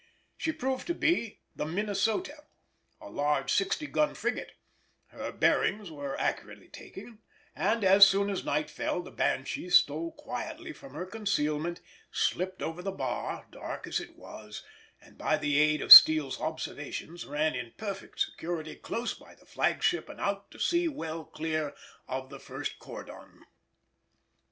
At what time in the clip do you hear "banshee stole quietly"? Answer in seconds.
9.11-10.73